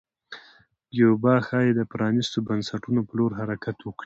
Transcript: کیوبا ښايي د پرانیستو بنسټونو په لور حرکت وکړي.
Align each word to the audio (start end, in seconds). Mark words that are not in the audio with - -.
کیوبا 0.91 1.35
ښايي 1.47 1.71
د 1.75 1.81
پرانیستو 1.91 2.37
بنسټونو 2.47 3.01
په 3.07 3.13
لور 3.17 3.31
حرکت 3.39 3.77
وکړي. 3.81 3.99